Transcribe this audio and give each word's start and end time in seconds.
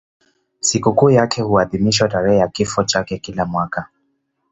Sikukuu 0.59 1.09
yake 1.09 1.41
huadhimishwa 1.41 2.07
tarehe 2.09 2.37
ya 2.37 2.47
kifo 2.47 2.83
chake 2.83 3.17
kila 3.17 3.45
mwaka. 3.45 3.89